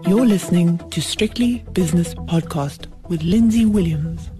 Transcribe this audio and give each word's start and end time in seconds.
You're 0.00 0.24
listening 0.24 0.78
to 0.88 1.02
Strictly 1.02 1.58
Business 1.74 2.14
Podcast 2.14 2.86
with 3.10 3.22
Lindsay 3.22 3.66
Williams. 3.66 4.30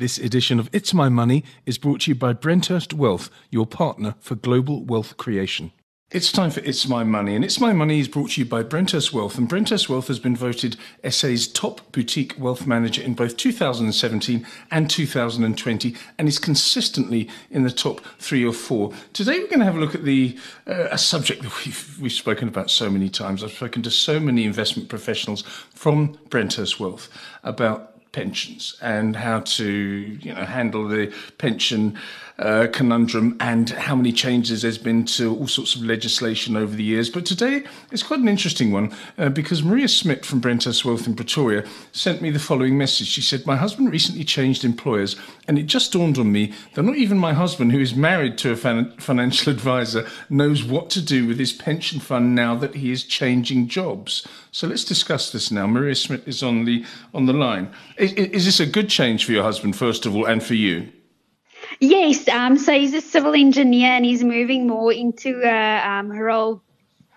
This 0.00 0.18
edition 0.18 0.58
of 0.58 0.68
It's 0.72 0.92
My 0.92 1.08
Money 1.08 1.44
is 1.66 1.78
brought 1.78 2.00
to 2.00 2.10
you 2.10 2.16
by 2.16 2.32
Brenthurst 2.32 2.92
Wealth, 2.92 3.30
your 3.50 3.64
partner 3.64 4.16
for 4.18 4.34
global 4.34 4.84
wealth 4.84 5.16
creation. 5.16 5.70
It's 6.12 6.32
time 6.32 6.50
for 6.50 6.58
It's 6.64 6.88
My 6.88 7.04
Money, 7.04 7.36
and 7.36 7.44
It's 7.44 7.60
My 7.60 7.72
Money 7.72 8.00
is 8.00 8.08
brought 8.08 8.30
to 8.30 8.40
you 8.40 8.44
by 8.44 8.64
Brenthurst 8.64 9.12
Wealth. 9.12 9.38
And 9.38 9.48
Brenthurst 9.48 9.88
Wealth 9.88 10.08
has 10.08 10.18
been 10.18 10.34
voted 10.34 10.76
SA's 11.08 11.46
top 11.46 11.92
boutique 11.92 12.34
wealth 12.36 12.66
manager 12.66 13.00
in 13.00 13.14
both 13.14 13.36
2017 13.36 14.44
and 14.72 14.90
2020, 14.90 15.94
and 16.18 16.26
is 16.26 16.40
consistently 16.40 17.28
in 17.52 17.62
the 17.62 17.70
top 17.70 18.00
three 18.18 18.44
or 18.44 18.52
four. 18.52 18.92
Today, 19.12 19.38
we're 19.38 19.46
going 19.46 19.60
to 19.60 19.64
have 19.64 19.76
a 19.76 19.78
look 19.78 19.94
at 19.94 20.02
the 20.02 20.36
uh, 20.66 20.88
a 20.90 20.98
subject 20.98 21.42
that 21.42 21.64
we've 21.64 21.98
we've 22.00 22.10
spoken 22.10 22.48
about 22.48 22.72
so 22.72 22.90
many 22.90 23.08
times. 23.08 23.44
I've 23.44 23.52
spoken 23.52 23.82
to 23.82 23.90
so 23.92 24.18
many 24.18 24.44
investment 24.44 24.88
professionals 24.88 25.42
from 25.76 26.18
Brenthurst 26.28 26.80
Wealth 26.80 27.08
about 27.44 27.90
pensions 28.12 28.76
and 28.82 29.14
how 29.14 29.38
to 29.38 29.64
you 30.20 30.34
know 30.34 30.44
handle 30.44 30.88
the 30.88 31.12
pension 31.38 31.96
uh, 32.40 32.66
conundrum 32.72 33.36
and 33.40 33.70
how 33.70 33.94
many 33.94 34.12
changes 34.12 34.62
there's 34.62 34.78
been 34.78 35.04
to 35.04 35.36
all 35.36 35.46
sorts 35.46 35.74
of 35.74 35.82
legislation 35.82 36.56
over 36.56 36.74
the 36.74 36.82
years. 36.82 37.10
But 37.10 37.26
today 37.26 37.64
it's 37.92 38.02
quite 38.02 38.20
an 38.20 38.28
interesting 38.28 38.72
one 38.72 38.94
uh, 39.18 39.28
because 39.28 39.62
Maria 39.62 39.88
Smith 39.88 40.24
from 40.24 40.40
Brenthurst 40.40 40.84
Wealth 40.84 41.06
in 41.06 41.14
Pretoria 41.14 41.66
sent 41.92 42.22
me 42.22 42.30
the 42.30 42.38
following 42.38 42.78
message. 42.78 43.08
She 43.08 43.20
said, 43.20 43.46
My 43.46 43.56
husband 43.56 43.92
recently 43.92 44.24
changed 44.24 44.64
employers, 44.64 45.16
and 45.46 45.58
it 45.58 45.64
just 45.64 45.92
dawned 45.92 46.18
on 46.18 46.32
me 46.32 46.52
that 46.74 46.82
not 46.82 46.96
even 46.96 47.18
my 47.18 47.34
husband, 47.34 47.72
who 47.72 47.80
is 47.80 47.94
married 47.94 48.38
to 48.38 48.52
a 48.52 48.56
fin- 48.56 48.92
financial 48.98 49.52
advisor, 49.52 50.06
knows 50.30 50.64
what 50.64 50.88
to 50.90 51.02
do 51.02 51.26
with 51.26 51.38
his 51.38 51.52
pension 51.52 52.00
fund 52.00 52.34
now 52.34 52.54
that 52.54 52.74
he 52.74 52.90
is 52.90 53.04
changing 53.04 53.68
jobs. 53.68 54.26
So 54.50 54.66
let's 54.66 54.84
discuss 54.84 55.30
this 55.30 55.50
now. 55.50 55.66
Maria 55.66 55.94
Smith 55.94 56.26
is 56.26 56.42
on 56.42 56.64
the 56.64 56.84
on 57.12 57.26
the 57.26 57.32
line. 57.32 57.70
Is, 57.98 58.12
is 58.12 58.44
this 58.46 58.60
a 58.60 58.66
good 58.66 58.88
change 58.88 59.26
for 59.26 59.32
your 59.32 59.42
husband, 59.42 59.76
first 59.76 60.06
of 60.06 60.16
all, 60.16 60.24
and 60.24 60.42
for 60.42 60.54
you? 60.54 60.90
Yes, 61.80 62.28
um, 62.28 62.58
so 62.58 62.72
he's 62.72 62.92
a 62.92 63.00
civil 63.00 63.34
engineer 63.34 63.88
and 63.92 64.04
he's 64.04 64.22
moving 64.22 64.66
more 64.66 64.92
into 64.92 65.42
a 65.42 65.78
um, 65.78 66.10
role 66.10 66.60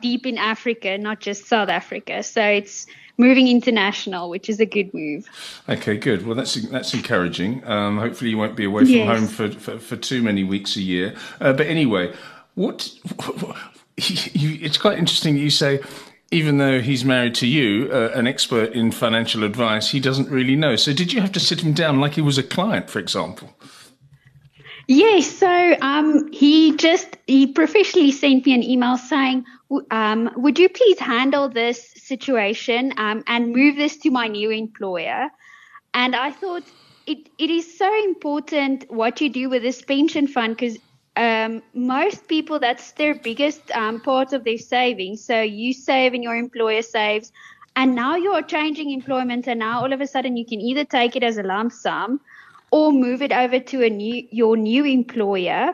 deep 0.01 0.25
in 0.25 0.37
Africa, 0.37 0.97
not 0.97 1.19
just 1.19 1.47
South 1.47 1.69
Africa. 1.69 2.23
So 2.23 2.41
it's 2.41 2.87
moving 3.17 3.49
international, 3.49 4.29
which 4.29 4.49
is 4.49 4.61
a 4.61 4.65
good 4.65 4.93
move. 4.93 5.27
Okay, 5.67 5.97
good. 5.97 6.25
Well, 6.25 6.35
that's 6.35 6.55
that's 6.55 6.93
encouraging. 6.93 7.65
Um, 7.67 7.97
hopefully, 7.97 8.29
you 8.29 8.37
won't 8.37 8.55
be 8.55 8.63
away 8.63 8.83
from 8.83 8.93
yes. 8.93 9.19
home 9.19 9.27
for, 9.27 9.51
for, 9.59 9.79
for, 9.79 9.97
too 9.97 10.21
many 10.21 10.45
weeks 10.45 10.77
a 10.77 10.81
year. 10.81 11.13
Uh, 11.41 11.51
but 11.51 11.67
anyway, 11.67 12.13
what, 12.55 12.89
what 13.25 13.57
you, 13.97 14.57
it's 14.61 14.77
quite 14.77 14.97
interesting. 14.97 15.35
You 15.35 15.49
say 15.49 15.81
even 16.31 16.57
though 16.57 16.81
he's 16.81 17.05
married 17.05 17.35
to 17.35 17.47
you, 17.47 17.89
uh, 17.91 18.09
an 18.15 18.25
expert 18.25 18.73
in 18.73 18.91
financial 18.91 19.43
advice, 19.43 19.91
he 19.91 19.99
doesn't 19.99 20.29
really 20.29 20.55
know. 20.55 20.75
So, 20.75 20.93
did 20.93 21.13
you 21.13 21.21
have 21.21 21.31
to 21.33 21.39
sit 21.39 21.61
him 21.61 21.73
down 21.73 21.99
like 21.99 22.13
he 22.13 22.21
was 22.21 22.37
a 22.37 22.43
client, 22.43 22.89
for 22.89 22.99
example? 22.99 23.53
Yes, 24.87 25.27
so 25.37 25.75
um, 25.81 26.31
he 26.31 26.75
just 26.75 27.17
he 27.25 27.47
professionally 27.47 28.11
sent 28.11 28.45
me 28.45 28.53
an 28.53 28.63
email 28.63 28.97
saying, 28.97 29.45
um, 29.91 30.29
"Would 30.35 30.59
you 30.59 30.67
please 30.69 30.99
handle 30.99 31.47
this 31.49 31.91
situation 31.95 32.93
um, 32.97 33.23
and 33.27 33.53
move 33.53 33.77
this 33.77 33.97
to 33.97 34.11
my 34.11 34.27
new 34.27 34.49
employer?" 34.51 35.29
And 35.93 36.15
I 36.15 36.31
thought 36.31 36.63
it 37.05 37.29
it 37.37 37.49
is 37.49 37.77
so 37.77 37.89
important 38.03 38.85
what 38.89 39.21
you 39.21 39.29
do 39.29 39.49
with 39.49 39.61
this 39.61 39.81
pension 39.81 40.27
fund 40.27 40.57
because 40.57 40.77
um, 41.15 41.61
most 41.73 42.27
people 42.27 42.59
that's 42.59 42.91
their 42.93 43.15
biggest 43.15 43.71
um, 43.71 44.01
part 44.01 44.33
of 44.33 44.43
their 44.43 44.57
savings. 44.57 45.23
So 45.25 45.41
you 45.41 45.73
save 45.73 46.13
and 46.13 46.23
your 46.23 46.35
employer 46.35 46.81
saves, 46.81 47.31
and 47.77 47.95
now 47.95 48.17
you're 48.17 48.43
changing 48.43 48.91
employment, 48.91 49.47
and 49.47 49.59
now 49.59 49.81
all 49.81 49.93
of 49.93 50.01
a 50.01 50.07
sudden 50.07 50.35
you 50.35 50.45
can 50.45 50.59
either 50.59 50.83
take 50.83 51.15
it 51.15 51.23
as 51.23 51.37
a 51.37 51.43
lump 51.43 51.71
sum 51.71 52.19
or 52.73 52.91
move 52.91 53.21
it 53.21 53.31
over 53.31 53.59
to 53.59 53.83
a 53.85 53.89
new 53.89 54.27
your 54.31 54.57
new 54.57 54.83
employer 54.83 55.73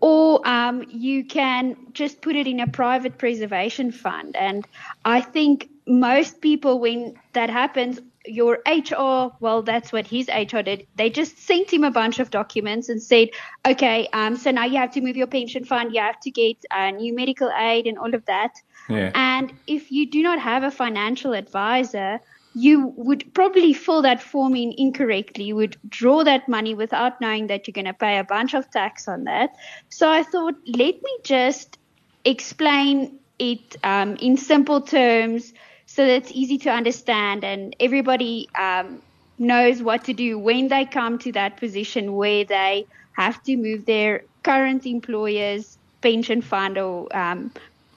or 0.00 0.40
um, 0.48 0.82
you 0.88 1.24
can 1.24 1.76
just 1.92 2.22
put 2.22 2.34
it 2.34 2.46
in 2.46 2.58
a 2.60 2.66
private 2.66 3.18
preservation 3.18 3.92
fund 3.92 4.34
and 4.34 4.66
i 5.04 5.20
think 5.20 5.68
most 5.86 6.40
people 6.40 6.80
when 6.80 7.14
that 7.34 7.50
happens 7.50 8.00
your 8.26 8.58
HR, 8.66 9.32
well, 9.40 9.62
that's 9.62 9.92
what 9.92 10.06
his 10.06 10.28
HR 10.28 10.60
did. 10.60 10.86
They 10.96 11.08
just 11.08 11.38
sent 11.38 11.72
him 11.72 11.84
a 11.84 11.90
bunch 11.90 12.18
of 12.18 12.30
documents 12.30 12.90
and 12.90 13.02
said, 13.02 13.30
okay, 13.66 14.08
um, 14.12 14.36
so 14.36 14.50
now 14.50 14.66
you 14.66 14.76
have 14.76 14.92
to 14.92 15.00
move 15.00 15.16
your 15.16 15.26
pension 15.26 15.64
fund, 15.64 15.94
you 15.94 16.02
have 16.02 16.20
to 16.20 16.30
get 16.30 16.62
a 16.70 16.92
new 16.92 17.14
medical 17.14 17.50
aid 17.50 17.86
and 17.86 17.98
all 17.98 18.14
of 18.14 18.26
that. 18.26 18.52
Yeah. 18.90 19.10
And 19.14 19.54
if 19.66 19.90
you 19.90 20.04
do 20.06 20.22
not 20.22 20.38
have 20.38 20.64
a 20.64 20.70
financial 20.70 21.32
advisor, 21.32 22.20
you 22.54 22.92
would 22.96 23.32
probably 23.32 23.72
fill 23.72 24.02
that 24.02 24.22
form 24.22 24.56
in 24.56 24.74
incorrectly. 24.76 25.44
You 25.44 25.56
would 25.56 25.76
draw 25.88 26.24
that 26.24 26.48
money 26.48 26.74
without 26.74 27.20
knowing 27.20 27.46
that 27.46 27.66
you're 27.66 27.72
going 27.72 27.84
to 27.84 27.94
pay 27.94 28.18
a 28.18 28.24
bunch 28.24 28.54
of 28.54 28.70
tax 28.70 29.06
on 29.06 29.24
that. 29.24 29.54
So 29.88 30.10
I 30.10 30.22
thought, 30.22 30.56
let 30.66 31.02
me 31.02 31.18
just 31.22 31.78
explain 32.24 33.18
it 33.38 33.76
um, 33.84 34.16
in 34.16 34.36
simple 34.36 34.80
terms 34.80 35.52
so 35.86 36.04
that 36.04 36.12
it's 36.12 36.32
easy 36.32 36.58
to 36.58 36.70
understand 36.70 37.44
and 37.44 37.74
everybody 37.80 38.48
um, 38.58 39.00
knows 39.38 39.82
what 39.82 40.04
to 40.04 40.12
do 40.12 40.38
when 40.38 40.68
they 40.68 40.84
come 40.84 41.18
to 41.18 41.32
that 41.32 41.56
position 41.56 42.14
where 42.14 42.44
they 42.44 42.86
have 43.12 43.42
to 43.44 43.56
move 43.56 43.86
their 43.86 44.22
current 44.42 44.86
employer's 44.86 45.78
pension 46.00 46.42
fund 46.42 46.78
or 46.78 47.14
um, 47.16 47.50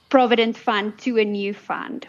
provident 0.08 0.56
fund 0.56 0.98
to 0.98 1.18
a 1.18 1.24
new 1.24 1.52
fund. 1.52 2.06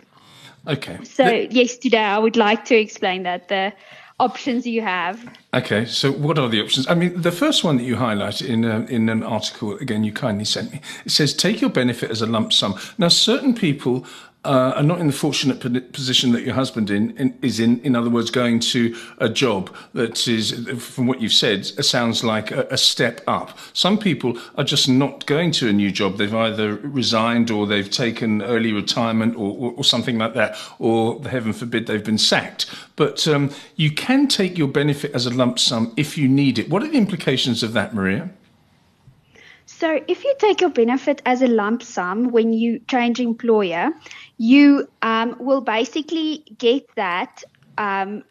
Okay. 0.68 0.98
So 1.04 1.26
the, 1.26 1.48
yes, 1.52 1.78
today 1.78 2.04
I 2.04 2.18
would 2.18 2.38
like 2.38 2.66
to 2.66 2.76
explain 2.76 3.24
that 3.24 3.48
the 3.48 3.74
options 4.20 4.66
you 4.66 4.82
have. 4.82 5.28
Okay, 5.54 5.86
so 5.86 6.12
what 6.12 6.40
are 6.40 6.48
the 6.48 6.62
options? 6.62 6.88
I 6.88 6.96
mean, 6.96 7.22
the 7.22 7.32
first 7.32 7.64
one 7.64 7.78
that 7.78 7.84
you 7.84 7.98
highlight 7.98 8.42
in 8.42 8.64
a, 8.64 8.78
uh, 8.78 8.82
in 8.84 9.10
an 9.10 9.24
article 9.24 9.78
again 9.78 10.04
you 10.04 10.14
kindly 10.14 10.46
sent 10.46 10.72
me, 10.72 10.82
it 11.06 11.12
says 11.12 11.34
take 11.34 11.62
your 11.62 11.70
benefit 11.70 12.12
as 12.12 12.22
a 12.22 12.26
lump 12.26 12.54
sum. 12.54 12.76
Now, 12.98 13.10
certain 13.10 13.54
people 13.54 14.06
uh, 14.46 14.74
are 14.76 14.84
not 14.84 15.00
in 15.00 15.08
the 15.08 15.14
fortunate 15.14 15.60
position 15.92 16.32
that 16.32 16.44
your 16.44 16.54
husband 16.54 16.90
in, 16.90 17.16
in, 17.18 17.38
is 17.42 17.60
in. 17.60 17.80
In 17.82 17.96
other 17.96 18.10
words, 18.10 18.30
going 18.30 18.60
to 18.60 18.96
a 19.18 19.30
job 19.30 19.76
that 19.94 20.28
is, 20.28 20.52
from 20.80 21.08
what 21.08 21.22
you've 21.22 21.34
said, 21.34 21.66
sounds 21.66 22.24
like 22.24 22.52
a, 22.52 22.68
a, 22.72 22.78
step 22.78 23.22
up. 23.28 23.58
Some 23.74 23.98
people 23.98 24.38
are 24.56 24.64
just 24.64 24.88
not 24.88 25.26
going 25.26 25.52
to 25.52 25.70
a 25.70 25.74
new 25.74 25.92
job. 25.92 26.18
They've 26.18 26.34
either 26.34 26.76
resigned 26.76 27.52
or 27.52 27.66
they've 27.66 27.90
taken 27.90 28.42
early 28.42 28.72
retirement 28.74 29.36
or, 29.36 29.56
or, 29.58 29.74
or 29.78 29.84
something 29.84 30.18
like 30.18 30.34
that, 30.34 30.58
or 30.80 31.22
heaven 31.28 31.54
forbid 31.54 31.88
they've 31.88 32.04
been 32.04 32.18
sacked. 32.18 32.68
But 32.96 33.28
um, 33.28 33.52
you 33.76 33.92
can 33.92 34.28
take 34.28 34.58
your 34.58 34.68
benefit 34.68 35.12
as 35.14 35.26
a 35.26 35.32
lump 35.32 35.60
sum 35.60 35.94
if 35.98 36.18
you 36.18 36.28
need 36.28 36.60
it. 36.60 36.70
What 36.70 36.84
are 36.84 36.88
the 36.88 36.98
implications 36.98 37.64
of 37.64 37.74
that, 37.74 37.94
Maria? 37.94 38.30
So, 39.78 40.00
if 40.08 40.24
you 40.24 40.34
take 40.40 40.62
your 40.62 40.70
benefit 40.70 41.22
as 41.26 41.42
a 41.42 41.48
lump 41.48 41.84
sum 41.84 42.30
when 42.32 42.54
you 42.54 42.80
change 42.88 43.20
employer, 43.20 43.92
you 44.38 44.88
um, 45.02 45.36
will 45.38 45.60
basically 45.60 46.46
get 46.58 46.88
that 46.96 47.44
um, 47.78 48.24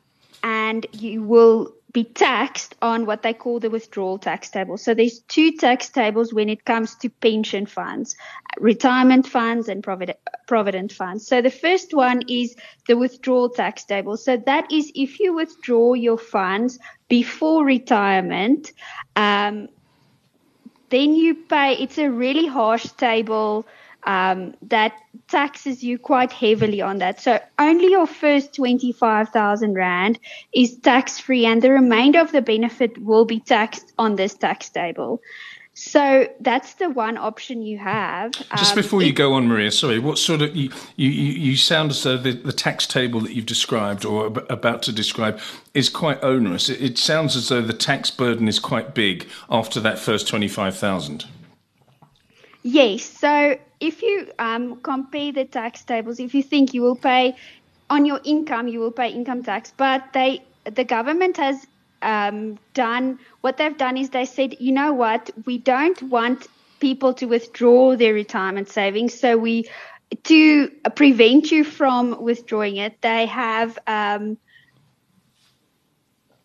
and 0.42 0.86
you 0.92 1.22
will 1.22 1.74
be 1.92 2.04
taxed 2.04 2.74
on 2.80 3.04
what 3.04 3.22
they 3.22 3.34
call 3.34 3.60
the 3.60 3.68
withdrawal 3.68 4.18
tax 4.18 4.48
table. 4.48 4.78
So 4.78 4.94
there's 4.94 5.20
two 5.28 5.52
tax 5.52 5.90
tables 5.90 6.32
when 6.32 6.48
it 6.48 6.64
comes 6.64 6.94
to 6.96 7.10
pension 7.10 7.66
funds, 7.66 8.16
retirement 8.58 9.26
funds 9.26 9.68
and 9.68 9.82
provident, 9.82 10.18
provident 10.48 10.92
funds. 10.92 11.26
So 11.26 11.42
the 11.42 11.50
first 11.50 11.92
one 11.92 12.22
is 12.26 12.56
the 12.88 12.96
withdrawal 12.96 13.50
tax 13.50 13.84
table. 13.84 14.16
So 14.16 14.38
that 14.46 14.72
is 14.72 14.90
if 14.94 15.20
you 15.20 15.34
withdraw 15.34 15.92
your 15.92 16.18
funds 16.18 16.78
before 17.08 17.66
retirement, 17.66 18.72
um, 19.14 19.68
then 20.90 21.14
you 21.14 21.34
pay, 21.34 21.74
it's 21.74 21.98
a 21.98 22.10
really 22.10 22.46
harsh 22.46 22.86
table 22.92 23.66
um, 24.06 24.54
that 24.62 24.92
taxes 25.28 25.82
you 25.82 25.98
quite 25.98 26.32
heavily 26.32 26.82
on 26.82 26.98
that. 26.98 27.20
So 27.20 27.40
only 27.58 27.90
your 27.90 28.06
first 28.06 28.54
25,000 28.54 29.74
Rand 29.74 30.18
is 30.52 30.76
tax 30.76 31.18
free 31.18 31.46
and 31.46 31.62
the 31.62 31.70
remainder 31.70 32.20
of 32.20 32.32
the 32.32 32.42
benefit 32.42 32.98
will 32.98 33.24
be 33.24 33.40
taxed 33.40 33.92
on 33.98 34.16
this 34.16 34.34
tax 34.34 34.68
table. 34.68 35.20
So 35.76 36.28
that's 36.38 36.74
the 36.74 36.88
one 36.88 37.18
option 37.18 37.60
you 37.62 37.78
have. 37.78 38.30
Just 38.56 38.72
um, 38.72 38.76
before 38.76 39.02
you 39.02 39.12
go 39.12 39.32
on, 39.32 39.48
Maria, 39.48 39.72
sorry, 39.72 39.98
what 39.98 40.18
sort 40.18 40.40
of 40.40 40.54
you 40.54 40.70
you, 40.94 41.10
you 41.10 41.56
sound 41.56 41.90
as 41.90 42.04
though 42.04 42.16
the, 42.16 42.30
the 42.30 42.52
tax 42.52 42.86
table 42.86 43.20
that 43.22 43.32
you've 43.32 43.46
described 43.46 44.04
or 44.04 44.26
about 44.48 44.84
to 44.84 44.92
describe 44.92 45.40
is 45.74 45.88
quite 45.88 46.22
onerous. 46.22 46.68
It, 46.68 46.80
it 46.80 46.98
sounds 46.98 47.34
as 47.34 47.48
though 47.48 47.60
the 47.60 47.72
tax 47.72 48.08
burden 48.08 48.46
is 48.46 48.60
quite 48.60 48.94
big 48.94 49.26
after 49.50 49.80
that 49.80 49.98
first 49.98 50.28
twenty 50.28 50.46
five 50.46 50.76
thousand. 50.76 51.26
Yes. 52.62 53.02
So 53.02 53.58
if 53.80 54.00
you 54.00 54.30
um, 54.38 54.76
compare 54.82 55.32
the 55.32 55.44
tax 55.44 55.82
tables, 55.82 56.20
if 56.20 56.34
you 56.36 56.42
think 56.44 56.72
you 56.72 56.82
will 56.82 56.96
pay 56.96 57.34
on 57.90 58.04
your 58.04 58.20
income, 58.22 58.68
you 58.68 58.78
will 58.78 58.92
pay 58.92 59.10
income 59.10 59.42
tax, 59.42 59.72
but 59.76 60.12
they 60.12 60.44
the 60.64 60.84
government 60.84 61.36
has 61.36 61.66
um, 62.04 62.58
done 62.74 63.18
what 63.40 63.56
they've 63.56 63.76
done 63.76 63.96
is 63.96 64.10
they 64.10 64.24
said, 64.24 64.56
you 64.60 64.72
know 64.72 64.92
what, 64.92 65.30
we 65.46 65.58
don't 65.58 66.00
want 66.02 66.46
people 66.80 67.14
to 67.14 67.26
withdraw 67.26 67.96
their 67.96 68.14
retirement 68.14 68.68
savings, 68.68 69.18
so 69.18 69.36
we 69.36 69.68
to 70.22 70.68
prevent 70.94 71.50
you 71.50 71.64
from 71.64 72.22
withdrawing 72.22 72.76
it, 72.76 73.00
they 73.00 73.26
have 73.26 73.78
um, 73.86 74.38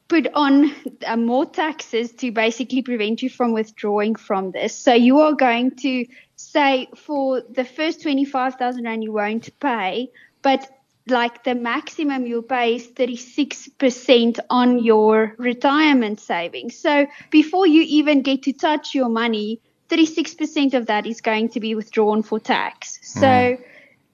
put 0.08 0.28
on 0.34 0.74
uh, 1.06 1.16
more 1.16 1.46
taxes 1.46 2.12
to 2.14 2.32
basically 2.32 2.82
prevent 2.82 3.22
you 3.22 3.30
from 3.30 3.54
withdrawing 3.54 4.16
from 4.16 4.52
this. 4.52 4.76
So 4.76 4.94
you 4.94 5.20
are 5.20 5.34
going 5.34 5.76
to 5.78 6.06
say 6.36 6.88
for 6.96 7.42
the 7.42 7.64
first 7.64 8.02
25,000 8.02 8.84
rand 8.84 9.04
you 9.04 9.14
won't 9.14 9.58
pay, 9.60 10.10
but 10.42 10.68
like 11.10 11.44
the 11.44 11.56
maximum 11.56 12.26
you'll 12.26 12.42
pay 12.42 12.76
is 12.76 12.88
36% 12.88 14.40
on 14.50 14.84
your 14.84 15.36
retirement 15.38 16.20
savings. 16.20 16.78
So 16.78 17.08
before 17.30 17.68
you 17.68 17.82
even 17.84 18.22
get 18.22 18.44
to 18.44 18.54
touch 18.54 18.96
your 18.96 19.10
money, 19.10 19.62
36% 19.90 20.74
of 20.74 20.86
that 20.86 21.06
is 21.06 21.22
going 21.22 21.50
to 21.50 21.60
be 21.60 21.76
withdrawn 21.76 22.24
for 22.24 22.40
tax. 22.40 23.00
So 23.02 23.22
mm. 23.22 23.60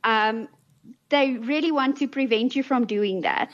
um, 0.03 0.47
they 1.09 1.33
really 1.33 1.71
want 1.71 1.97
to 1.97 2.07
prevent 2.07 2.55
you 2.55 2.63
from 2.63 2.85
doing 2.85 3.21
that. 3.21 3.51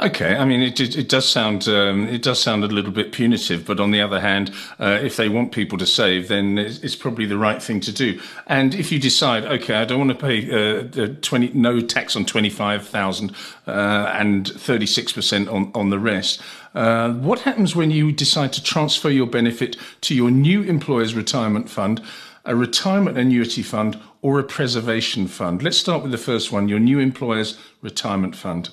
Okay, 0.00 0.34
I 0.34 0.44
mean, 0.44 0.60
it, 0.60 0.80
it, 0.80 0.98
it 0.98 1.08
does 1.08 1.28
sound 1.28 1.68
um, 1.68 2.08
it 2.08 2.20
does 2.20 2.40
sound 2.40 2.64
a 2.64 2.66
little 2.66 2.90
bit 2.90 3.12
punitive, 3.12 3.64
but 3.64 3.78
on 3.78 3.92
the 3.92 4.00
other 4.00 4.20
hand, 4.20 4.52
uh, 4.80 4.98
if 5.00 5.16
they 5.16 5.28
want 5.28 5.52
people 5.52 5.78
to 5.78 5.86
save, 5.86 6.26
then 6.26 6.58
it's, 6.58 6.78
it's, 6.80 6.96
probably 6.96 7.26
the 7.26 7.38
right 7.38 7.62
thing 7.62 7.78
to 7.78 7.92
do. 7.92 8.20
And 8.48 8.74
if 8.74 8.90
you 8.90 8.98
decide, 8.98 9.44
okay, 9.44 9.76
I 9.76 9.84
don't 9.84 9.98
want 10.04 10.10
to 10.10 10.26
pay 10.26 10.50
uh, 10.50 11.14
twenty 11.22 11.52
no 11.54 11.80
tax 11.80 12.16
on 12.16 12.24
twenty 12.24 12.50
five 12.50 12.88
thousand 12.88 13.36
uh, 13.68 14.10
and 14.12 14.48
thirty 14.48 14.86
six 14.86 15.12
percent 15.12 15.48
on 15.48 15.70
on 15.76 15.90
the 15.90 16.00
rest. 16.00 16.42
Uh, 16.74 17.12
what 17.12 17.40
happens 17.40 17.76
when 17.76 17.92
you 17.92 18.10
decide 18.10 18.52
to 18.54 18.62
transfer 18.62 19.10
your 19.10 19.28
benefit 19.28 19.76
to 20.00 20.14
your 20.16 20.32
new 20.32 20.62
employer's 20.62 21.14
retirement 21.14 21.70
fund, 21.70 22.02
a 22.44 22.56
retirement 22.56 23.16
annuity 23.16 23.62
fund, 23.62 24.00
or 24.22 24.40
a 24.40 24.44
preservation 24.44 25.28
fund? 25.28 25.62
Let's 25.62 25.78
start 25.78 26.02
with 26.02 26.10
the 26.10 26.18
first 26.18 26.50
one, 26.50 26.68
your 26.68 26.80
new 26.80 26.98
employer's 26.98 27.56
retirement 27.80 28.34
fund. 28.34 28.70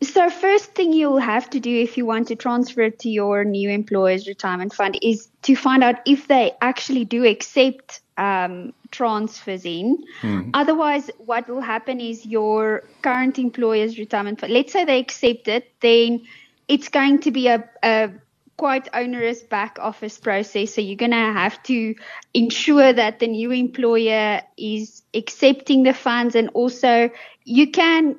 So, 0.00 0.30
first 0.30 0.74
thing 0.76 0.92
you'll 0.92 1.18
have 1.18 1.50
to 1.50 1.60
do 1.60 1.74
if 1.76 1.96
you 1.96 2.06
want 2.06 2.28
to 2.28 2.36
transfer 2.36 2.88
to 2.88 3.08
your 3.08 3.44
new 3.44 3.68
employer's 3.68 4.28
retirement 4.28 4.72
fund 4.72 4.96
is 5.02 5.28
to 5.42 5.56
find 5.56 5.82
out 5.82 5.96
if 6.06 6.28
they 6.28 6.52
actually 6.60 7.04
do 7.04 7.24
accept 7.26 8.00
um, 8.16 8.72
transfers 8.92 9.64
in. 9.64 9.98
Hmm. 10.20 10.50
Otherwise, 10.54 11.10
what 11.18 11.48
will 11.48 11.60
happen 11.60 12.00
is 12.00 12.24
your 12.24 12.84
current 13.02 13.40
employer's 13.40 13.98
retirement 13.98 14.40
fund, 14.40 14.52
let's 14.52 14.72
say 14.72 14.84
they 14.84 15.00
accept 15.00 15.48
it, 15.48 15.72
then 15.80 16.24
it's 16.68 16.88
going 16.88 17.18
to 17.20 17.32
be 17.32 17.48
a, 17.48 17.68
a 17.82 18.10
quite 18.56 18.88
onerous 18.92 19.42
back 19.42 19.78
office 19.80 20.18
process. 20.18 20.74
So 20.74 20.80
you're 20.80 20.96
going 20.96 21.10
to 21.10 21.16
have 21.16 21.60
to 21.64 21.94
ensure 22.34 22.92
that 22.92 23.18
the 23.18 23.26
new 23.26 23.50
employer 23.50 24.42
is 24.56 25.02
accepting 25.14 25.82
the 25.82 25.94
funds 25.94 26.34
and 26.34 26.50
also 26.54 27.10
you 27.44 27.70
can 27.70 28.16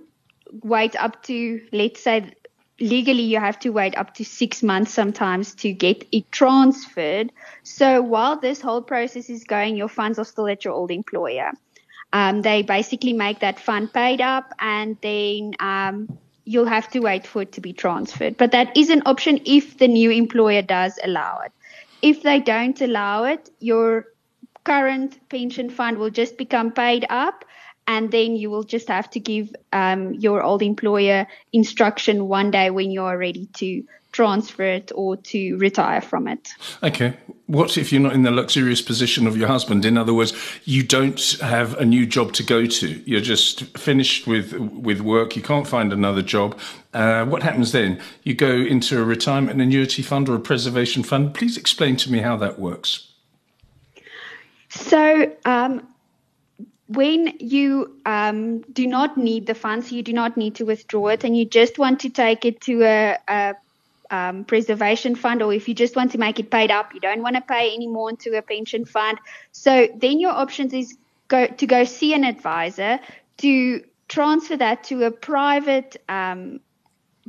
wait 0.64 0.96
up 0.96 1.24
to, 1.24 1.62
let's 1.72 2.02
say, 2.02 2.34
legally 2.80 3.24
you 3.24 3.40
have 3.40 3.60
to 3.60 3.70
wait 3.70 3.98
up 3.98 4.14
to 4.16 4.26
six 4.26 4.64
months 4.64 4.94
sometimes 4.94 5.54
to 5.56 5.74
get 5.74 6.08
it 6.12 6.32
transferred. 6.32 7.32
So 7.64 8.02
while 8.02 8.40
this 8.40 8.62
whole 8.62 8.82
process 8.82 9.30
is 9.30 9.44
going, 9.44 9.76
your 9.76 9.90
funds 9.90 10.20
are 10.20 10.26
still 10.26 10.48
at 10.48 10.64
your 10.64 10.74
old 10.74 10.92
employer. 10.92 11.52
Um, 12.12 12.42
they 12.42 12.64
basically 12.64 13.14
make 13.14 13.40
that 13.40 13.60
fund 13.60 13.94
paid 13.94 14.22
up 14.22 14.54
and 14.60 14.98
then 15.02 15.54
um, 15.60 16.18
you'll 16.46 16.66
have 16.66 16.90
to 16.92 17.00
wait 17.00 17.28
for 17.28 17.44
it 17.44 17.52
to 17.54 17.62
be 17.62 17.74
transferred. 17.74 18.38
But 18.38 18.52
that 18.52 18.76
is 18.76 18.90
an 18.90 19.04
option 19.06 19.42
if 19.46 19.78
the 19.78 19.88
new 19.88 20.10
employer 20.10 20.62
does 20.62 20.98
allow 21.04 21.42
it. 21.46 21.52
If 22.02 22.24
they 22.24 22.40
don't 22.40 22.80
allow 22.82 23.26
it, 23.26 23.50
your 23.60 24.08
current 24.64 25.20
pension 25.30 25.70
fund 25.70 25.98
will 25.98 26.10
just 26.10 26.38
become 26.38 26.72
paid 26.72 27.06
up 27.10 27.46
and 27.90 28.12
then 28.12 28.36
you 28.36 28.52
will 28.52 28.64
just 28.64 28.88
have 28.88 29.10
to 29.10 29.20
give 29.20 29.54
um, 29.74 30.14
your 30.14 30.44
old 30.44 30.62
employer 30.62 31.28
instruction 31.52 32.28
one 32.28 32.52
day 32.52 32.70
when 32.70 32.92
you 32.92 33.02
are 33.04 33.18
ready 33.18 33.48
to 33.48 33.84
transfer 34.12 34.64
it 34.64 34.92
or 34.94 35.18
to 35.18 35.58
retire 35.58 36.00
from 36.00 36.28
it. 36.28 36.50
Okay. 36.84 37.18
What 37.48 37.78
if 37.80 37.92
you're 37.92 38.02
not 38.02 38.14
in 38.14 38.22
the 38.22 38.32
luxurious 38.32 38.82
position 38.82 39.26
of 39.26 39.36
your 39.36 39.48
husband? 39.48 39.86
In 39.86 39.98
other 39.98 40.14
words, 40.14 40.34
you 40.66 40.84
don't 40.84 41.20
have 41.42 41.76
a 41.80 41.86
new 41.86 42.06
job 42.06 42.34
to 42.34 42.44
go 42.44 42.68
to. 42.68 42.88
You're 43.10 43.22
just 43.22 43.76
finished 43.76 44.28
with 44.28 44.54
with 44.54 45.02
work. 45.02 45.36
You 45.36 45.42
can't 45.42 45.68
find 45.68 45.92
another 45.92 46.22
job. 46.22 46.60
Uh, 46.94 47.26
what 47.26 47.42
happens 47.42 47.72
then? 47.72 48.00
You 48.24 48.36
go 48.36 48.52
into 48.52 49.00
a 49.00 49.04
retirement 49.04 49.60
annuity 49.60 50.04
fund 50.04 50.30
or 50.30 50.36
a 50.36 50.40
preservation 50.40 51.02
fund. 51.02 51.34
Please 51.34 51.58
explain 51.58 51.96
to 51.98 52.12
me 52.12 52.20
how 52.20 52.38
that 52.38 52.60
works. 52.60 53.12
So, 54.70 55.32
um, 55.46 55.88
when 56.90 57.36
you 57.40 57.96
um, 58.06 58.62
do 58.62 58.88
not 58.88 59.16
need 59.16 59.46
the 59.46 59.54
funds, 59.54 59.92
you 59.92 60.02
do 60.02 60.12
not 60.12 60.38
need 60.38 60.56
to 60.56 60.66
withdraw 60.66 61.10
it, 61.10 61.24
and 61.24 61.38
you 61.38 61.46
just 61.46 61.78
want 61.78 62.00
to 62.02 62.10
take 62.10 62.46
it 62.46 62.62
to 62.62 62.84
a, 62.84 63.18
a 63.28 63.56
um, 64.10 64.44
preservation 64.44 65.16
fund, 65.16 65.44
or 65.44 65.54
if 65.54 65.68
you 65.68 65.76
just 65.76 65.96
want 65.96 66.12
to 66.14 66.18
make 66.18 66.40
it 66.40 66.50
paid 66.50 66.72
up, 66.72 66.96
you 66.96 67.00
don't 67.00 67.22
want 67.22 67.36
to 67.36 67.42
pay 67.42 67.74
any 67.76 67.86
more 67.86 68.10
into 68.10 68.36
a 68.36 68.42
pension 68.42 68.86
fund. 68.86 69.20
So 69.52 69.88
then 69.96 70.20
your 70.20 70.32
options 70.32 70.74
is 70.74 70.98
go 71.28 71.46
to 71.46 71.68
go 71.68 71.84
see 71.84 72.16
an 72.16 72.24
advisor 72.24 73.00
to 73.38 73.84
transfer 74.08 74.58
that 74.58 74.86
to 74.86 75.04
a 75.04 75.12
private 75.12 76.02
um, 76.10 76.60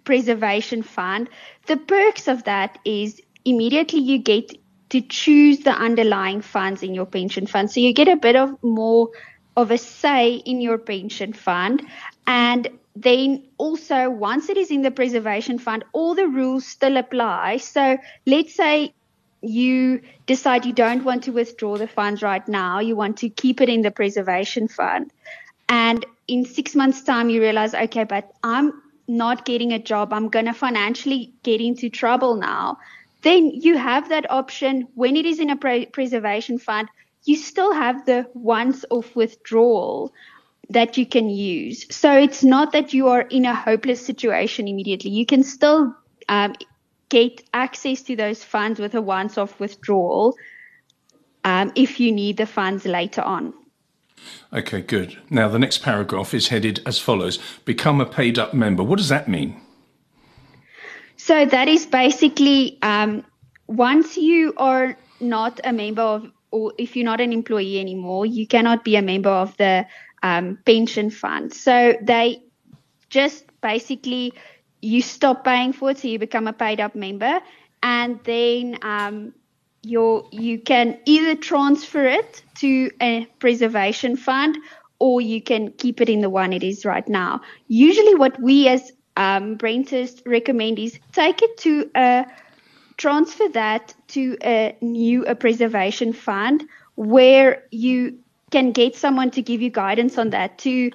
preservation 0.05 0.83
fund. 0.83 1.29
The 1.67 1.77
perks 1.77 2.29
of 2.29 2.45
that 2.45 2.79
is 2.87 3.21
immediately 3.45 4.01
you 4.01 4.19
get 4.19 4.59
to 4.89 5.03
choose 5.03 5.61
the 5.61 5.73
underlying 5.73 6.41
funds 6.41 6.83
in 6.83 6.95
your 6.95 7.05
pension 7.05 7.47
fund, 7.47 7.71
so 7.71 7.81
you 7.81 7.93
get 7.93 8.09
a 8.09 8.17
bit 8.17 8.37
of 8.37 8.57
more 8.63 9.11
of 9.61 9.71
a 9.71 9.79
say 9.79 10.35
in 10.35 10.61
your 10.61 10.79
pension 10.79 11.33
fund. 11.33 11.83
And 12.27 12.69
then 12.97 13.45
also, 13.59 14.11
once 14.11 14.49
it 14.49 14.57
is 14.57 14.71
in 14.71 14.83
the 14.83 14.91
preservation 14.91 15.59
fund, 15.59 15.85
all 15.93 16.15
the 16.15 16.27
rules 16.27 16.67
still 16.67 16.97
apply. 16.97 17.59
So 17.59 17.99
let's 18.27 18.55
say 18.55 18.95
you 19.43 20.03
decide 20.27 20.67
you 20.67 20.73
don't 20.73 21.05
want 21.05 21.25
to 21.25 21.33
withdraw 21.33 21.77
the 21.77 21.87
funds 21.87 22.23
right 22.23 22.47
now, 22.47 22.81
you 22.81 22.97
want 22.97 23.19
to 23.19 23.29
keep 23.29 23.61
it 23.61 23.69
in 23.69 23.83
the 23.83 23.91
preservation 23.91 24.69
fund. 24.69 25.11
And 25.69 26.05
in 26.27 26.45
six 26.45 26.75
months' 26.75 27.03
time, 27.03 27.31
you 27.31 27.41
realize, 27.41 27.75
okay, 27.75 28.05
but 28.05 28.33
I'm 28.43 28.83
not 29.09 29.45
getting 29.45 29.73
a 29.73 29.79
job. 29.79 30.13
I'm 30.13 30.29
going 30.29 30.47
to 30.47 30.53
financially 30.53 31.33
get 31.43 31.61
into 31.61 31.89
trouble 31.89 32.35
now. 32.35 32.79
Then 33.23 33.51
you 33.51 33.77
have 33.77 34.09
that 34.09 34.31
option 34.31 34.89
when 34.95 35.17
it 35.17 35.27
is 35.27 35.39
in 35.39 35.51
a 35.51 35.57
pre- 35.57 35.87
preservation 35.87 36.59
fund 36.59 36.89
you 37.25 37.37
still 37.37 37.73
have 37.73 38.07
the 38.07 38.27
once 38.35 38.85
off 38.91 39.15
withdrawal 39.15 40.13
that 40.71 40.97
you 40.97 41.05
can 41.05 41.29
use. 41.29 41.87
So 41.95 42.17
it's 42.17 42.43
not 42.43 42.73
that 42.73 42.95
you 42.95 43.09
are 43.09 43.23
in 43.23 43.45
a 43.45 43.55
hopeless 43.55 44.05
situation 44.05 44.69
immediately. 44.69 45.11
You 45.11 45.27
can 45.27 45.43
still 45.43 45.95
um, 46.29 46.55
get 47.09 47.43
access 47.53 48.03
to 48.03 48.17
those 48.17 48.43
funds 48.43 48.81
with 48.81 48.95
a 48.95 49.03
once 49.03 49.37
off 49.37 49.59
withdrawal 49.59 50.37
um, 51.45 51.73
if 51.75 52.01
you 52.01 52.13
need 52.13 52.37
the 52.37 52.47
funds 52.47 52.87
later 52.87 53.23
on. 53.23 53.53
Okay, 54.53 54.81
good. 54.81 55.19
Now, 55.31 55.49
the 55.49 55.59
next 55.59 55.79
paragraph 55.79 56.35
is 56.35 56.49
headed 56.49 56.81
as 56.87 56.99
follows 56.99 57.39
Become 57.65 58.01
a 58.01 58.07
paid 58.07 58.39
up 58.39 58.55
member. 58.55 58.83
What 58.83 58.99
does 58.99 59.09
that 59.09 59.29
mean? 59.29 59.61
So, 61.17 61.47
that 61.47 61.69
is 61.69 61.87
basically 61.87 62.79
um, 62.83 63.25
once 63.67 64.17
you 64.17 64.53
are 64.57 64.97
not 65.21 65.61
a 65.65 65.73
member 65.73 66.03
of 66.03 66.31
or 66.51 66.73
if 66.79 66.97
you're 66.97 67.05
not 67.05 67.21
an 67.21 67.33
employee 67.33 67.81
anymore, 67.81 68.27
you 68.27 68.47
cannot 68.47 68.85
be 68.85 68.97
a 68.97 69.03
member 69.03 69.31
of 69.31 69.57
the 69.57 69.87
um, 70.23 70.59
pension 70.65 71.11
fund. 71.11 71.53
So 71.53 71.95
they 72.03 72.43
just 73.09 73.45
basically 73.61 74.33
you 74.83 75.03
stop 75.03 75.45
paying 75.45 75.73
for 75.73 75.91
it, 75.91 75.99
so 75.99 76.09
you 76.09 76.19
become 76.19 76.47
a 76.47 76.53
paid 76.53 76.81
up 76.81 76.95
member, 76.95 77.41
and 77.83 78.19
then 78.25 78.79
um, 78.83 79.35
you 79.83 80.27
you 80.31 80.59
can 80.59 80.99
either 81.05 81.35
transfer 81.35 82.05
it 82.05 82.43
to 82.57 82.91
a 83.01 83.27
preservation 83.39 84.17
fund 84.17 84.57
or 84.99 85.21
you 85.21 85.41
can 85.43 85.73
keep 85.73 86.01
it 86.01 86.09
in 86.09 86.21
the 86.21 86.31
one 86.31 86.53
it 86.53 86.63
is 86.63 86.85
right 86.85 87.09
now. 87.09 87.41
Usually, 87.69 88.15
what 88.15 88.41
we 88.41 88.69
as 88.69 88.93
um, 89.17 89.57
Brenthurst 89.57 90.23
recommend 90.27 90.79
is 90.79 90.99
take 91.13 91.43
it 91.43 91.57
to 91.59 91.91
a 91.95 92.27
transfer 93.01 93.49
that 93.49 93.95
to 94.09 94.37
a 94.45 94.77
new 94.83 95.25
a 95.25 95.35
preservation 95.35 96.13
fund 96.13 96.63
where 96.97 97.65
you 97.71 98.19
can 98.51 98.73
get 98.73 98.95
someone 98.95 99.31
to 99.31 99.41
give 99.41 99.63
you 99.63 99.71
guidance 99.71 100.19
on 100.19 100.31
that 100.31 100.59
to 100.59 100.91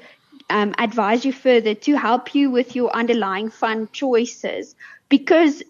um, 0.51 0.75
advise 0.77 1.25
you 1.25 1.33
further 1.33 1.73
to 1.73 1.95
help 1.95 2.35
you 2.35 2.51
with 2.51 2.75
your 2.75 2.95
underlying 2.95 3.49
fund 3.49 3.91
choices 3.91 4.75
because 5.09 5.63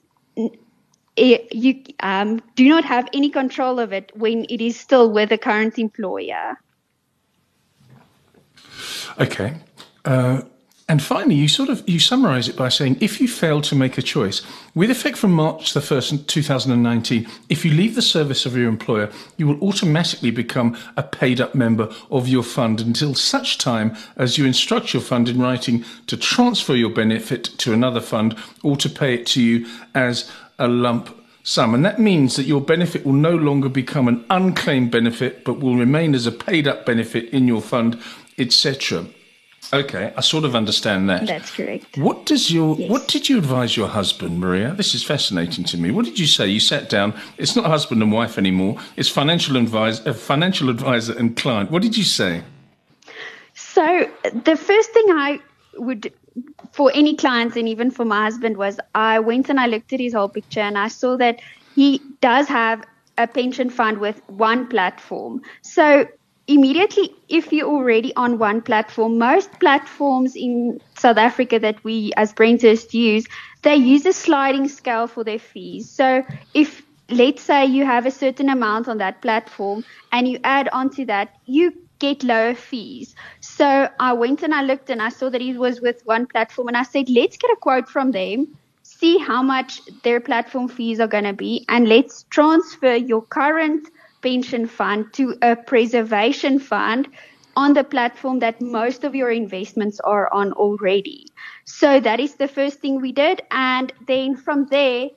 it, 1.15 1.53
you 1.53 1.83
um, 2.01 2.41
do 2.55 2.67
not 2.67 2.83
have 2.83 3.07
any 3.13 3.29
control 3.29 3.79
of 3.79 3.93
it 3.93 4.11
when 4.13 4.45
it 4.49 4.59
is 4.59 4.77
still 4.77 5.09
with 5.09 5.29
the 5.29 5.37
current 5.37 5.79
employer. 5.79 6.59
Okay. 9.17 9.55
Uh, 10.03 10.41
And 10.87 11.01
finally, 11.01 11.33
you 11.33 11.47
sort 11.47 11.69
of 11.69 11.87
you 11.89 11.99
summarize 11.99 12.47
it 12.47 12.55
by 12.55 12.69
saying 12.69 12.97
if 13.01 13.19
you 13.19 13.27
fail 13.27 13.59
to 13.61 13.75
make 13.75 13.97
a 13.97 14.03
choice, 14.03 14.43
with 14.75 14.91
effect 14.91 15.17
from 15.17 15.33
March 15.33 15.73
the 15.73 15.79
1st, 15.79 16.27
2019, 16.27 17.27
if 17.49 17.65
you 17.65 17.71
leave 17.71 17.95
the 17.95 18.03
service 18.03 18.45
of 18.45 18.55
your 18.55 18.69
employer, 18.69 19.09
you 19.37 19.47
will 19.47 19.59
automatically 19.67 20.29
become 20.29 20.77
a 20.95 21.01
paid 21.01 21.41
up 21.41 21.55
member 21.55 21.91
of 22.11 22.27
your 22.27 22.43
fund 22.43 22.81
until 22.81 23.15
such 23.15 23.57
time 23.57 23.97
as 24.15 24.37
you 24.37 24.45
instruct 24.45 24.93
your 24.93 25.01
fund 25.01 25.27
in 25.27 25.41
writing 25.41 25.83
to 26.05 26.15
transfer 26.15 26.75
your 26.75 26.91
benefit 26.91 27.45
to 27.57 27.73
another 27.73 28.01
fund 28.01 28.37
or 28.61 28.77
to 28.77 28.87
pay 28.87 29.15
it 29.15 29.25
to 29.25 29.41
you 29.41 29.65
as 29.95 30.31
a 30.59 30.67
lump 30.67 31.09
sum. 31.41 31.73
And 31.73 31.83
that 31.83 31.99
means 31.99 32.35
that 32.35 32.45
your 32.45 32.61
benefit 32.61 33.03
will 33.07 33.13
no 33.13 33.35
longer 33.35 33.69
become 33.69 34.07
an 34.07 34.23
unclaimed 34.29 34.91
benefit, 34.91 35.45
but 35.45 35.59
will 35.59 35.77
remain 35.77 36.13
as 36.13 36.27
a 36.27 36.31
paid 36.31 36.67
up 36.67 36.85
benefit 36.85 37.29
in 37.29 37.47
your 37.47 37.61
fund, 37.61 37.99
etc. 38.37 39.07
Okay, 39.75 40.13
I 40.15 40.21
sort 40.21 40.45
of 40.45 40.55
understand 40.55 41.09
that. 41.09 41.27
That's 41.27 41.51
correct. 41.51 41.97
What 41.97 42.25
does 42.25 42.49
your 42.49 42.77
yes. 42.77 42.89
what 42.89 43.09
did 43.09 43.27
you 43.27 43.37
advise 43.37 43.75
your 43.75 43.89
husband, 43.89 44.39
Maria? 44.39 44.73
This 44.73 44.95
is 44.95 45.03
fascinating 45.03 45.65
to 45.65 45.77
me. 45.77 45.91
What 45.91 46.05
did 46.05 46.17
you 46.17 46.27
say? 46.27 46.47
You 46.47 46.61
sat 46.61 46.89
down. 46.89 47.13
It's 47.37 47.55
not 47.57 47.65
husband 47.65 48.01
and 48.01 48.11
wife 48.11 48.37
anymore. 48.37 48.77
It's 48.95 49.09
financial 49.09 49.57
advisor, 49.57 50.09
uh, 50.09 50.13
financial 50.13 50.69
advisor 50.69 51.17
and 51.17 51.35
client. 51.35 51.71
What 51.71 51.81
did 51.81 51.97
you 51.97 52.05
say? 52.05 52.41
So 53.53 54.09
the 54.23 54.55
first 54.55 54.91
thing 54.91 55.05
I 55.09 55.39
would 55.77 56.13
for 56.71 56.91
any 56.93 57.15
clients 57.15 57.57
and 57.57 57.67
even 57.67 57.91
for 57.91 58.05
my 58.05 58.23
husband 58.23 58.55
was 58.55 58.79
I 58.93 59.19
went 59.19 59.49
and 59.49 59.59
I 59.59 59.67
looked 59.67 59.91
at 59.91 59.99
his 59.99 60.13
whole 60.13 60.29
picture 60.29 60.61
and 60.61 60.77
I 60.77 60.87
saw 60.87 61.17
that 61.17 61.41
he 61.75 62.01
does 62.21 62.47
have 62.47 62.85
a 63.17 63.27
pension 63.27 63.69
fund 63.69 63.97
with 63.97 64.21
one 64.29 64.67
platform. 64.67 65.41
So 65.61 66.07
immediately 66.47 67.11
if 67.27 67.51
you're 67.51 67.67
already 67.67 68.13
on 68.15 68.37
one 68.37 68.61
platform 68.61 69.17
most 69.17 69.51
platforms 69.59 70.35
in 70.35 70.79
south 70.97 71.17
africa 71.17 71.59
that 71.59 71.83
we 71.83 72.11
as 72.17 72.33
Brenthurst 72.33 72.93
use 72.93 73.25
they 73.63 73.75
use 73.75 74.05
a 74.05 74.13
sliding 74.13 74.67
scale 74.67 75.07
for 75.07 75.23
their 75.23 75.39
fees. 75.39 75.89
So 75.89 76.23
if 76.53 76.83
let's 77.09 77.41
say 77.41 77.65
you 77.65 77.85
have 77.85 78.05
a 78.05 78.11
certain 78.11 78.49
amount 78.49 78.87
on 78.87 78.97
that 78.99 79.21
platform 79.21 79.83
and 80.11 80.27
you 80.27 80.39
add 80.43 80.69
onto 80.71 81.05
that 81.05 81.33
you 81.45 81.73
get 81.99 82.23
lower 82.23 82.53
fees. 82.53 83.15
So 83.39 83.89
i 83.99 84.13
went 84.13 84.43
and 84.43 84.53
i 84.53 84.61
looked 84.61 84.89
and 84.89 85.01
i 85.01 85.09
saw 85.09 85.29
that 85.29 85.41
it 85.41 85.57
was 85.57 85.81
with 85.81 86.01
one 86.05 86.27
platform 86.27 86.67
and 86.67 86.77
i 86.77 86.83
said 86.83 87.09
let's 87.09 87.37
get 87.37 87.51
a 87.51 87.57
quote 87.61 87.89
from 87.89 88.11
them 88.11 88.47
see 88.83 89.17
how 89.17 89.41
much 89.41 89.81
their 90.03 90.19
platform 90.19 90.67
fees 90.67 90.99
are 90.99 91.07
going 91.07 91.23
to 91.23 91.33
be 91.33 91.65
and 91.67 91.87
let's 91.89 92.23
transfer 92.29 92.95
your 92.95 93.21
current 93.23 93.87
pension 94.25 94.65
fund 94.65 95.13
to 95.13 95.37
a 95.43 95.55
preservation 95.55 96.57
fund 96.59 97.07
on 97.55 97.73
the 97.73 97.83
platform 97.83 98.39
that 98.39 98.59
most 98.59 99.03
of 99.03 99.13
your 99.13 99.31
investments 99.31 99.99
are 99.99 100.27
on 100.33 100.51
already. 100.53 101.27
So 101.65 101.99
that 101.99 102.19
is 102.19 102.35
the 102.35 102.47
first 102.47 102.79
thing 102.79 102.99
we 102.99 103.11
did. 103.11 103.43
And 103.51 103.93
then 104.07 104.35
from 104.35 104.65
there, 104.71 105.09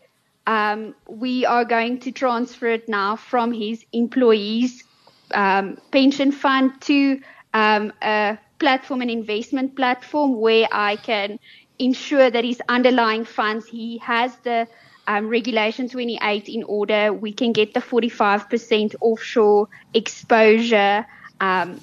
um, 0.47 0.95
we 1.09 1.47
are 1.47 1.65
going 1.65 2.01
to 2.01 2.13
transfer 2.13 2.69
it 2.69 2.89
now 2.89 3.17
from 3.17 3.53
his 3.53 3.85
employees 3.93 4.85
um, 5.33 5.79
pension 5.91 6.33
fund 6.33 6.81
to 6.83 7.21
um, 7.55 7.93
a 8.03 8.39
platform, 8.59 9.01
an 9.03 9.11
investment 9.11 9.75
platform 9.75 10.41
where 10.41 10.69
I 10.71 10.97
can 10.97 11.39
ensure 11.79 12.31
that 12.31 12.45
his 12.45 12.61
underlying 12.69 13.25
funds, 13.25 13.67
he 13.67 13.99
has 13.99 14.37
the 14.45 14.67
um, 15.09 15.29
Regulation 15.29 15.89
28 15.89 16.49
in 16.49 16.63
order, 16.65 17.13
we 17.13 17.33
can 17.33 17.53
get 17.53 17.73
the 17.73 17.81
45% 17.81 18.95
offshore 19.01 19.69
exposure 19.95 21.07
um, 21.41 21.81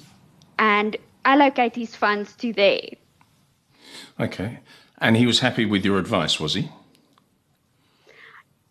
and 0.58 0.96
allocate 1.24 1.74
his 1.74 1.94
funds 1.94 2.34
to 2.36 2.52
there. 2.52 2.88
Okay. 4.20 4.60
And 4.98 5.16
he 5.16 5.26
was 5.26 5.40
happy 5.40 5.66
with 5.66 5.84
your 5.84 5.98
advice, 5.98 6.38
was 6.38 6.54
he? 6.54 6.70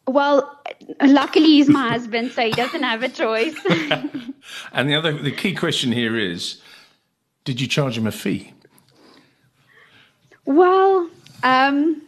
Well, 0.08 0.58
luckily 1.02 1.48
he's 1.48 1.68
my 1.68 1.90
husband, 1.90 2.32
so 2.32 2.44
he 2.44 2.52
doesn't 2.52 2.84
have 2.84 3.04
a 3.04 3.10
choice. 3.10 3.58
and 4.72 4.90
the 4.90 4.96
other, 4.96 5.12
the 5.12 5.32
key 5.32 5.54
question 5.54 5.92
here 5.92 6.18
is, 6.18 6.62
did 7.44 7.60
you 7.60 7.68
charge 7.68 7.98
him 7.98 8.08
a 8.08 8.12
fee? 8.12 8.54
Well, 10.46 11.10
um, 11.44 12.05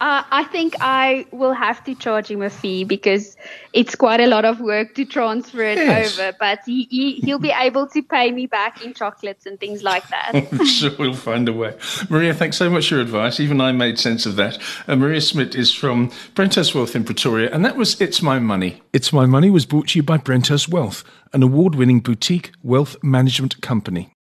uh, 0.00 0.22
I 0.30 0.44
think 0.44 0.74
I 0.80 1.26
will 1.30 1.52
have 1.52 1.84
to 1.84 1.94
charge 1.94 2.30
him 2.30 2.40
a 2.40 2.48
fee 2.48 2.84
because 2.84 3.36
it's 3.74 3.94
quite 3.94 4.20
a 4.20 4.26
lot 4.26 4.46
of 4.46 4.60
work 4.60 4.94
to 4.94 5.04
transfer 5.04 5.62
it 5.62 5.76
yes. 5.76 6.18
over. 6.18 6.34
But 6.38 6.60
he, 6.64 6.84
he 6.90 7.14
he'll 7.16 7.38
be 7.38 7.52
able 7.54 7.86
to 7.88 8.02
pay 8.02 8.32
me 8.32 8.46
back 8.46 8.82
in 8.82 8.94
chocolates 8.94 9.44
and 9.44 9.60
things 9.60 9.82
like 9.82 10.08
that. 10.08 10.32
I'm 10.52 10.66
sure 10.66 10.90
we'll 10.98 11.12
find 11.12 11.48
a 11.48 11.52
way. 11.52 11.76
Maria, 12.08 12.32
thanks 12.32 12.56
so 12.56 12.70
much 12.70 12.88
for 12.88 12.94
your 12.94 13.02
advice. 13.02 13.40
Even 13.40 13.60
I 13.60 13.72
made 13.72 13.98
sense 13.98 14.24
of 14.24 14.36
that. 14.36 14.58
Uh, 14.88 14.96
Maria 14.96 15.20
Smith 15.20 15.54
is 15.54 15.74
from 15.74 16.10
Brenthurst 16.34 16.74
Wealth 16.74 16.96
in 16.96 17.04
Pretoria, 17.04 17.50
and 17.52 17.64
that 17.64 17.76
was 17.76 18.00
It's 18.00 18.22
My 18.22 18.38
Money. 18.38 18.82
It's 18.92 19.12
My 19.12 19.26
Money 19.26 19.50
was 19.50 19.66
brought 19.66 19.88
to 19.88 19.98
you 19.98 20.02
by 20.02 20.16
Brenthurst 20.16 20.68
Wealth, 20.68 21.04
an 21.34 21.42
award-winning 21.42 22.00
boutique 22.00 22.52
wealth 22.62 22.96
management 23.02 23.60
company. 23.60 24.14